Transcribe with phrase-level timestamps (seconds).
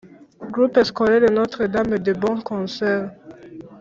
[0.51, 3.03] Groupe Scolaire Notre Dame du bon Conseil